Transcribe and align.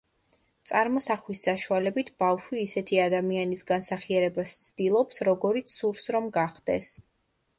წარმოსახვის 0.69 1.41
საშუალებით 1.47 2.09
ბავშვი 2.23 2.63
ისეთი 2.69 2.97
ადამიანის 3.03 3.63
განსახიერებას 3.73 4.55
ცდილობს, 4.65 5.23
როგორიც 5.31 5.77
სურს, 5.77 6.09
რომ 6.19 6.33
გახდეს. 6.39 6.93